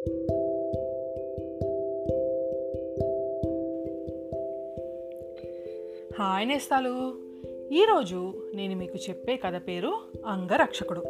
[0.00, 0.08] Hi
[6.48, 7.14] నేస్తాలు.
[7.72, 11.02] ఈరోజు నేను మీకు చెప్పే కథ పేరు అంగరక్షకుడు.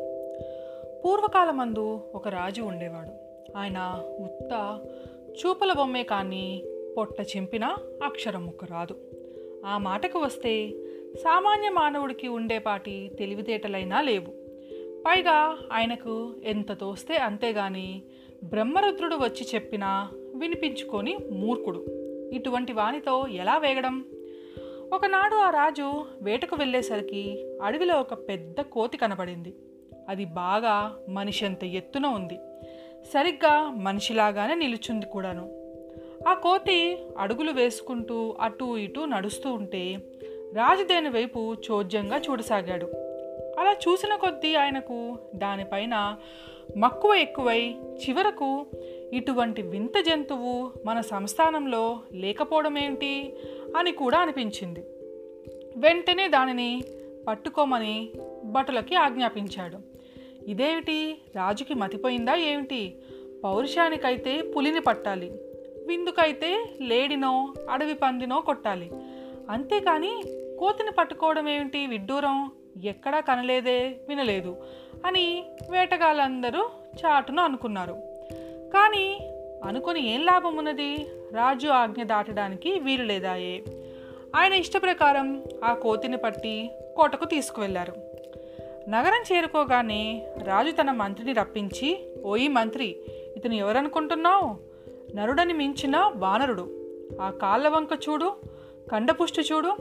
[1.04, 3.10] పూర్వకాలమందు ఒక రాజు ఉండేవాడు.
[3.58, 4.80] ఆయన ఉత్త
[5.28, 6.64] చూపల బొమ్మే కానీ
[6.96, 8.96] పొట్ట చింపిన అక్షరం ముక్క రాదు.
[9.66, 10.74] ఆ మాటకు వస్తే
[11.14, 14.40] సామాన్య మానవుడికి ఉండేపాటి తెలివితేటలైనా లేవు.
[15.06, 18.02] పైగా ఆయనకు ఎంత తోస్తే అంతేగాని
[18.44, 21.84] బ్రహ్మరుద్రుడు వచ్చి చెప్పినా వినిపించుకొని మూర్ఖుడు.
[22.32, 24.04] ఇటువంటి వానితో ఎలా వేగడం?
[24.92, 29.54] ఒకనాడు ఆ రాజు వేటకు వెళ్ళేసరికి అడవిలో ఒక పెద్ద కోతి కనబడింది.
[30.08, 32.38] అది బాగా మనిషి అంత ఎత్తున ఉంది.
[33.14, 35.60] సరిగ్గా మనిషిలాగానే నిలుచుంది కూడాను.
[36.28, 40.00] ఆ కోతి అడుగులు వేసుకుంటూ అటు ఇటు నడుస్తూ ఉంటే
[40.54, 42.86] రాజు దేని వైపు చోద్యంగా చూడసాగాడు.
[43.60, 46.16] అలా చూసిన కొద్దీ ఆయనకు దానిపైన
[46.76, 48.66] మక్కువ ఎక్కువై చివరకు
[49.12, 53.32] ఇటువంటి వింత జంతువు మన సంస్థానంలో లేకపోవడం ఏంటి
[53.76, 54.80] అని కూడా అనిపించింది.
[55.76, 56.82] వెంటనే దానిని
[57.28, 58.08] పట్టుకోమని
[58.44, 59.78] భటులకి ఆజ్ఞాపించాడు.
[60.46, 61.18] ఇదేమిటి?
[61.36, 62.94] రాజుకి మతిపోయిందా ఏమిటి?
[63.44, 65.30] పౌరుషానికైతే పులిని పట్టాలి.
[65.86, 68.90] విందుకైతే లేడినో అడవి పందినో కొట్టాలి.
[69.50, 70.22] అంతేకాని
[70.58, 72.50] కోతిని పట్టుకోవడం ఏమిటి విడ్డూరం?
[72.84, 74.56] ఎక్కడా కనలేదే వినలేదు.
[75.06, 77.92] అని వేటగాళ్ళందరూ చాటును అనుకున్నారు.
[78.74, 79.30] కానీ
[79.64, 80.96] అనుకుని ఏం లాభం ఉన్నది?
[81.32, 83.64] రాజు ఆజ్ఞ దాటడానికి వీలు లేదాయే.
[84.36, 87.94] ఆయన ఇష్ట ప్రకారం ఆ కోతిని పట్టి కోటకు తీసుకువెళ్ళారు.
[88.88, 92.96] నగరం చేరుకోగానే రాజు తన మంత్రిని రప్పించి ఓయి మంత్రి
[93.36, 94.56] ఇతను ఎవరనుకుంటున్నావు?
[95.16, 96.68] నరుడని మించిన వానరుడు.
[97.20, 98.36] ఆ కాళ్ళ వంక చూడు
[98.92, 99.76] కండపుష్టి చూడు.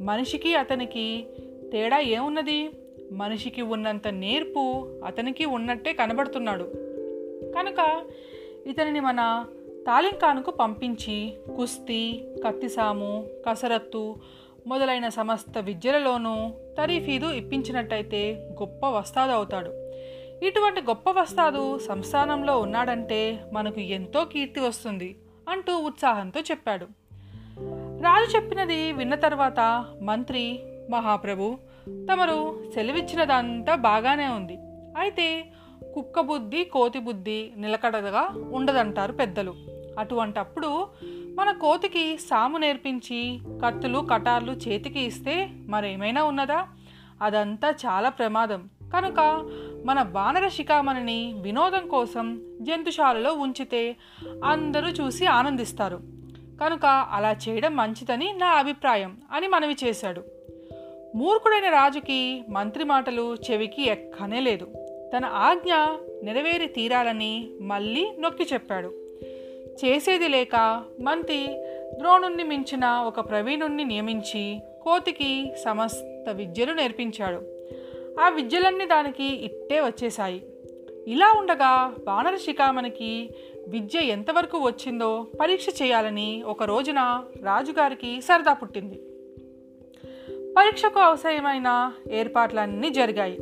[0.00, 1.26] మనిషికి అతనికి
[1.72, 2.70] తేడా ఏమున్నది?
[3.12, 6.64] మనిషికి ఉన్నంత నేర్పు అతనికి ఉన్నట్టే కనబడుతున్నాడు.
[7.56, 8.02] కనుక
[8.66, 9.46] ఇతనిని మన
[9.86, 14.16] తాలింకానుకు పంపించి కుస్తీ కత్తిసాము కసరత్తు
[14.66, 19.70] మొదలైన సమస్త విద్యలలోనూ తరీఫీదు ఇప్పించినట్టయితే గొప్ప వస్తాదు అవుతాడు
[20.44, 25.16] ఇటువంటి గొప్ప వస్తాదు సంస్థానంలో ఉన్నాడంటే మనకు ఎంతో కీర్తి వస్తుంది
[25.48, 26.86] అంటూ ఉత్సాహంతో చెప్పాడు.
[28.02, 30.58] రాజు చెప్పినది విన్న తర్వాత మంత్రి
[30.90, 31.58] మహాప్రభు
[32.12, 34.58] తమరు సెలవిచ్చినదంతా బాగానే ఉంది.
[34.98, 35.52] అయితే
[35.94, 39.54] కుక్క బుద్ధి కోతి బుద్ధి నిలకడగా ఉండదంటారు పెద్దలు.
[39.98, 40.88] అటువంటప్పుడు
[41.38, 46.68] మన కోతికి సాము నేర్పించి కత్తులు కటార్లు చేతికి ఇస్తే మరేమైనా ఉన్నదా?
[47.22, 48.70] అదంతా చాలా ప్రమాదం.
[48.94, 49.20] కనుక
[49.84, 53.96] మన వానర శిఖామణిని వినోదం కోసం జంతుశాలలో ఉంచితే
[54.44, 56.00] అందరూ చూసి ఆనందిస్తారు.
[56.62, 60.37] కనుక అలా చేయడం మంచిదని నా అభిప్రాయం అని మనవి చేశాడు.
[61.14, 64.66] మూర్ఖుడైన రాజుకి మంత్రి మాటలు చెవికి ఎక్కనే లేదు.
[65.16, 65.72] తన ఆజ్ఞ
[66.22, 68.88] నెరవేరి తీరాలని మళ్ళీ నొక్కి చెప్పాడు.
[69.84, 71.46] చేసేది లేక మంత్రి
[71.98, 77.42] ద్రోణుణ్ణి మించిన ఒక ప్రవీణుణ్ణి నియమించి కోతికి సమస్త విద్యలు నేర్పించాడు.
[78.20, 80.42] ఆ విద్యలన్నీ దానికి ఇట్టే వచ్చేశాయి.
[81.06, 83.30] ఇలా ఉండగా వానర శిఖామణికి
[83.68, 89.02] విద్య ఎంతవరకు వచ్చిందో పరీక్ష చేయాలని ఒక రోజున రాజుగారికి సరదా పుట్టింది.
[90.58, 93.36] పరీక్షకు అవసరమైన ఏర్పాట్లన్నీ జరిగాయి.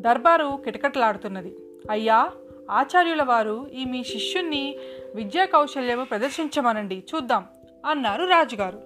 [0.00, 1.56] దర్బారు కిటకటలాడుతున్నది.
[1.90, 2.30] అయ్యా
[2.70, 4.76] ఆచార్యుల వారు ఈ మీ శిష్యుణ్ణి
[5.14, 7.44] విద్యా కౌశల్యము ప్రదర్శించమనండి చూద్దాం
[7.86, 8.80] అన్నారు రాజుగారు.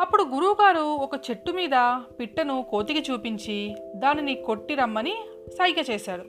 [0.00, 5.14] అప్పుడు గురువుగారు ఒక చెట్టు మీద పిట్టను కోతికి చూపించి దానిని కొట్టి రమ్మని
[5.48, 6.22] సైగ చేశాడు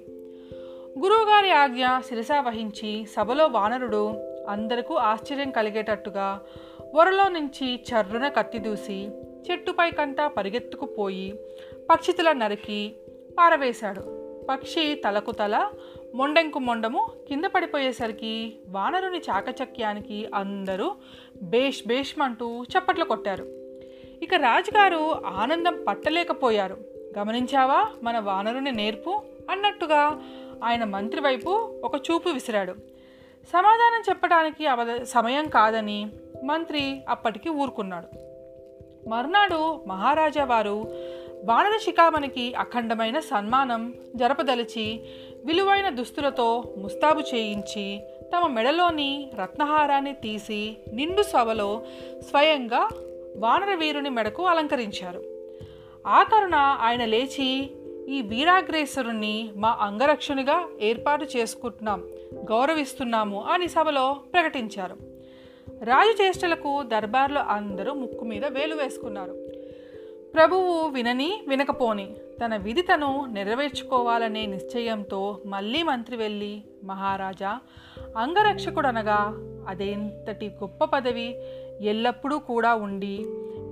[0.99, 4.13] గురువుగారి ఆజ్ఞ శిరసా వహించి సభలో వానరుడు
[4.49, 6.41] అందరకు ఆశ్చర్యం కలిగేటట్టుగా
[6.95, 9.09] వరలో నుంచి చర్రున కత్తి దూసి
[9.51, 11.39] చెట్టుపై కంటా పరిగెత్తుకుపోయి
[11.89, 12.95] పక్షితుల నరికి
[13.37, 14.25] పారవేశాడు.
[14.49, 15.71] పక్షి తలకు తల
[16.15, 20.95] మొండెంకు మొండము కింద పడిపోయేసరికి వానరుని చాకచక్యానికి అందరూ
[21.43, 23.43] బేష్ బేష్మంటూ చప్పట్లు కొట్టారు.
[24.23, 26.77] ఇక రాజుగారు ఆనందం పట్టలేకపోయారు.
[27.17, 30.23] గమనించావా మన వానరుని నేర్పు అన్నట్టుగా
[30.63, 31.49] ఆయన మంత్రి వైపు
[31.83, 32.73] ఒక చూపు విసిరాడు.
[33.53, 36.09] సమాధానం చెప్పడానికి అవ సమయం కాదని
[36.43, 38.24] మంత్రి అప్పటికి ఊరుకున్నాడు.
[39.07, 40.87] మర్నాడు మహారాజా వారు
[41.45, 44.99] వానర శిఖామణికి అఖండమైన సన్మానం జరపదలిచి
[45.45, 48.01] విలువైన దుస్తులతో ముస్తాబు చేయించి
[48.35, 51.83] తమ మెడలోని రత్నహారాన్ని తీసి నిండు సభలో
[52.29, 52.89] స్వయంగా
[53.37, 55.23] వానర వీరుని మెడకు అలంకరించారు.
[56.07, 57.71] ఆ కరుణ ఆయన లేచి
[58.07, 62.03] ఈ వీరాగ్రేసరుణ్ణి మా అంగరక్షునిగా ఏర్పాటు చేసుకుంటున్నాం
[62.51, 65.14] గౌరవిస్తున్నాము అని సభలో ప్రకటించారు.
[65.83, 69.35] రాజు చేష్టలకు దర్బార్లో అందరూ ముక్కు మీద వేలు వేసుకున్నారు.
[70.33, 77.59] ప్రభువు వినని వినకపోని తన విధి తను నెరవేర్చుకోవాలనే నిశ్చయంతో మళ్ళీ మంత్రి వెళ్ళి మహారాజా
[78.17, 79.33] అంగరక్షకుడు అనగా
[79.67, 81.35] అదేంతటి గొప్ప పదవి
[81.81, 83.25] ఎల్లప్పుడూ కూడా ఉండి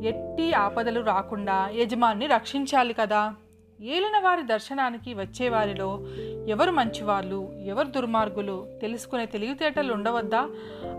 [0.07, 3.35] ఎట్టి ఆపదలు రాకుండా యజమాన్ని రక్షించాలి కదా.
[3.83, 6.00] ఏలిన వారి దర్శనానికి వచ్చేవారిలో
[6.47, 10.50] ఎవరు మంచివాళ్ళు ఎవరు దుర్మార్గులు తెలుసుకునే తెలివితేటలు ఉండవద్దా?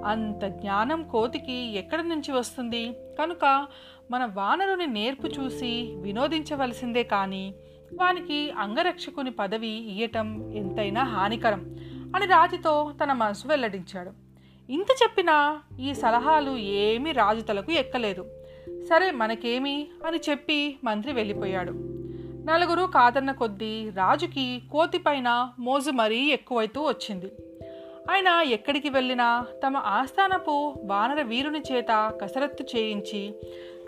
[0.04, 2.92] అంత జ్ఞానం కోతికి ఎక్కడి నుంచి వస్తుంది?
[2.92, 3.66] కనుక
[4.10, 7.54] మన వానరుని నేర్పు చూసి వినోదించవలసిందే కానీ
[8.00, 11.76] వానికి అంగరక్షకుని పదవి ఇయ్యటం ఎంతైనా హానికరం
[12.16, 14.10] అని రాజుతో తన మనసు వెల్లడించాడు.
[14.72, 18.26] ఇంత చెప్పినా ఈ సలహాలు ఏమీ రాజు తలకు ఎక్కలేదు.
[18.68, 19.86] సరే మనకేమి?
[20.06, 21.93] అని చెప్పి మంత్రి వెళ్ళిపోయాడు.
[22.44, 27.32] నలుగురు కాదన్న కొద్దీ రాజుకి కోతిపైన మోజు మరీ ఎక్కువైతూ వచ్చింది.
[28.10, 33.34] ఆయన ఎక్కడికి వెళ్ళినా తమ ఆస్థానపు వానర వీరుని చేత కసరత్తు చేయించి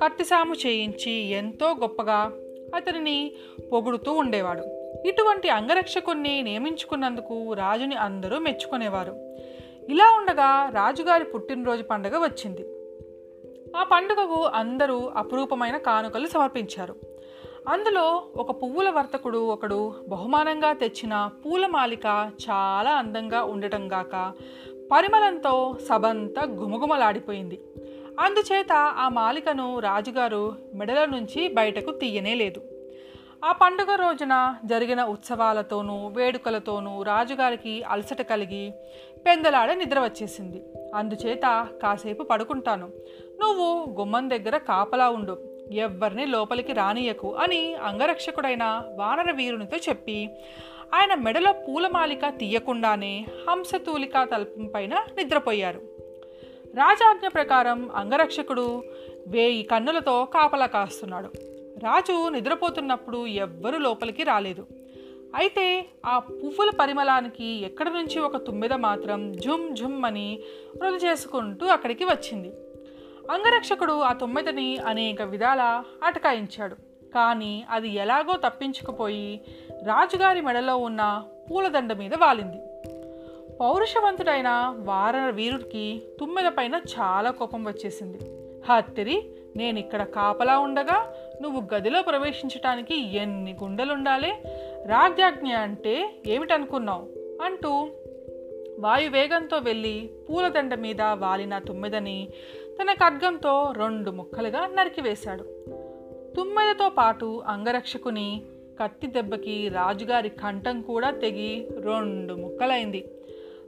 [0.04, 2.32] కత్తిసాము చేయించి ఎంతో గొప్పగా
[2.74, 3.32] అతనిని
[3.72, 4.62] పొగుడుతూ ఉండేవాడు.
[5.08, 9.12] ఇటువంటి అంగరక్షకుణ్ణి నియమించుకున్నందుకు రాజుని అందరూ మెచ్చుకునేవారు.
[9.88, 12.62] ఇలా ఉండగా రాజుగారి పుట్టినరోజు పండుగ వచ్చింది.
[13.76, 17.15] ఆ పండుగకు అందరూ అపురూపమైన కానుకలు సమర్పించారు.
[17.68, 24.32] అందులో ఒక పువ్వుల వర్తకుడు ఒకడు బహుమానంగా తెచ్చిన పూలమాలిక చాలా అందంగా ఉండటం గాక
[24.92, 27.60] పరిమళంతో సభంతా గుమగుమలాడిపోయింది
[28.20, 32.62] అందుచేత ఆ మాలికను రాజుగారు మెడల నుంచి బయటకు తీయనే లేదు.
[33.44, 38.72] ఆ పండుగ రోజున జరిగిన ఉత్సవాలతోనూ వేడుకలతోనూ రాజుగారికి అలసట కలిగి
[39.26, 40.62] పెందలాడే నిద్ర వచ్చేసింది.
[40.94, 42.90] అందుచేత కాసేపు పడుకుంటాను.
[43.40, 45.55] నువ్వు గుమ్మం దగ్గర కాపలా ఉండు.
[45.72, 50.28] ఎవ్వరిని లోపలికి రానియకు అని అంగరక్షకుడైన వానర వీరునితో చెప్పి
[50.94, 55.78] ఆయన మెడలో పూలమాలిక తీయకుండానే హంసతూలిక తల్పం పైన నిద్రపోయారు.
[56.74, 58.82] రాజాజ్ఞ ప్రకారం అంగరక్షకుడు
[59.26, 61.30] వేయి కన్నులతో కాపలా కాస్తున్నాడు.
[61.78, 64.66] రాజు నిద్రపోతున్నప్పుడు ఎవ్వరూ లోపలికి రాలేదు.
[65.34, 70.38] అయితే ఆ పువ్వుల పరిమళానికి ఎక్కడి నుంచి ఒక తుమ్మెద మాత్రం జుమ్ జుమ్ అని
[70.82, 72.52] వృధు చేసుకుంటూ అక్కడికి వచ్చింది.
[73.30, 76.74] అంగరక్షకుడు ఆ తొమ్మిదిని అనేక విధాల అటకాయించాడు.
[77.14, 79.40] కానీ అది ఎలాగో తప్పించుకుపోయి
[79.84, 82.56] రాజుగారి మెడలో ఉన్న పూలదండ మీద వాలింది.
[83.60, 88.18] పౌరుషవంతుడైన వారణ వీరుడికి తుమ్మెద పైన చాలా కోపం వచ్చేసింది.
[88.70, 94.32] హత్తిరి నేను ఇక్కడ కాపలా ఉండగా నువ్వు గదిలో ప్రవేశించటానికి ఎన్ని గుండెలుండాలి?
[94.86, 97.08] రాజ్యాజ్ఞ అంటే ఏమిటనుకున్నావు?
[97.42, 97.88] అంటూ
[98.78, 102.28] వాయువేగంతో వెళ్ళి పూలదండ మీద వాలిన తుమ్మెదని
[102.82, 105.42] తన ఖడ్గంతో రెండు ముక్కలుగా నరికివేశాడు
[106.36, 108.42] తుమ్మెదతో పాటు అంగరక్షకుని
[108.82, 113.10] కత్తి దెబ్బకి రాజుగారి కంఠం కూడా తెగి రెండు ముక్కలైంది.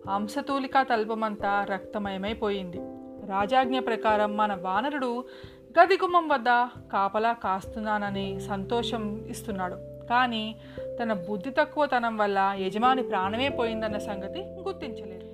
[0.09, 2.77] హంసతూలిక తల్పమంతా రక్తమయమైపోయింది.
[3.31, 5.25] రాజాజ్ఞ ప్రకారం మన వానరుడు
[5.81, 6.47] గదిగుమ్మం వద్ద
[6.93, 9.77] కాపలా కాస్తున్నానని సంతోషం ఇస్తున్నాడు.
[10.11, 10.57] కానీ
[11.03, 15.28] తన బుద్ధి తక్కువతనం వల్ల యజమాని ప్రాణమే పోయిందన్న సంగతి గుర్తించలేదు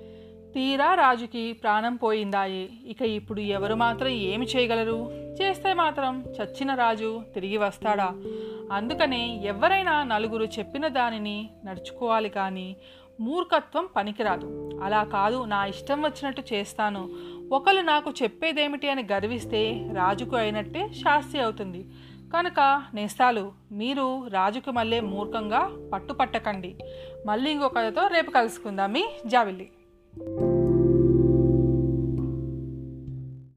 [0.55, 2.69] తీరా రాజుకి ప్రాణం పోయిందాయి.
[2.85, 5.11] ఇక ఇప్పుడు ఎవరు మాత్రం ఏమి చేయగలరు?
[5.41, 8.15] చేస్తే మాత్రం చచ్చిన రాజు తిరిగి వస్తాడా?
[8.71, 12.75] అందుకనే ఎవరైనా నలుగురు చెప్పిన దానిని నడుచుకోవాలి కానీ
[13.19, 14.79] మూర్ఖత్వం పనికిరాదు.
[14.83, 17.09] అలా కాదు నా ఇష్టం వచ్చినట్టు చేస్తాను.
[17.51, 21.85] ఒకరు నాకు చెప్పేదేమిటి అని గర్విస్తే రాజుకు అయినట్టే శాస్తి అవుతుంది.
[22.33, 26.75] కనుక నేస్తాలు మీరు రాజుకు మళ్ళీ మూర్ఖంగా పట్టుపట్టకండి.
[27.25, 28.93] మళ్ళీ ఇంకొకరితో రేపు కలుసుకుందాం.
[28.93, 29.69] మీ జావిల్లి.